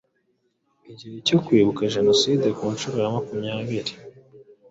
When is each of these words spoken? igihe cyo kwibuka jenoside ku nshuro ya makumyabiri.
igihe 0.91 1.17
cyo 1.27 1.37
kwibuka 1.45 1.91
jenoside 1.95 2.47
ku 2.57 2.65
nshuro 2.73 2.97
ya 3.03 3.09
makumyabiri. 3.15 3.93